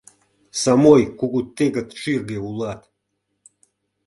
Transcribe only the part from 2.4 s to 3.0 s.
улат!